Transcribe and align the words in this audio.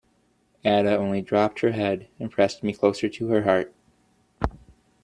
Ada 0.65 0.95
only 0.97 1.21
dropped 1.21 1.59
her 1.59 1.73
head 1.73 2.07
and 2.19 2.31
pressed 2.31 2.63
me 2.63 2.73
closer 2.73 3.07
to 3.07 3.27
her 3.27 3.43
heart. 3.43 3.71